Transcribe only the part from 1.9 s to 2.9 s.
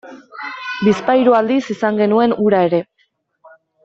genuen hura ere.